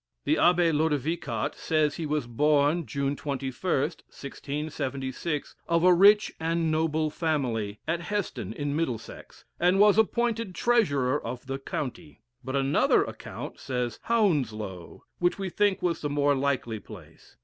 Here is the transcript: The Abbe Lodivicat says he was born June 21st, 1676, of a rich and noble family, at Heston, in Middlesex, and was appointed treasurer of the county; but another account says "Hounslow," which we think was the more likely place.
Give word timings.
The 0.25 0.39
Abbe 0.39 0.71
Lodivicat 0.71 1.53
says 1.53 1.97
he 1.97 2.07
was 2.07 2.25
born 2.25 2.87
June 2.87 3.15
21st, 3.15 3.99
1676, 4.07 5.55
of 5.69 5.83
a 5.83 5.93
rich 5.93 6.33
and 6.39 6.71
noble 6.71 7.11
family, 7.11 7.81
at 7.87 8.01
Heston, 8.01 8.51
in 8.51 8.75
Middlesex, 8.75 9.45
and 9.59 9.77
was 9.79 9.99
appointed 9.99 10.55
treasurer 10.55 11.23
of 11.23 11.45
the 11.45 11.59
county; 11.59 12.23
but 12.43 12.55
another 12.55 13.03
account 13.03 13.59
says 13.59 13.99
"Hounslow," 14.05 15.03
which 15.19 15.37
we 15.37 15.49
think 15.51 15.83
was 15.83 16.01
the 16.01 16.09
more 16.09 16.33
likely 16.33 16.79
place. 16.79 17.37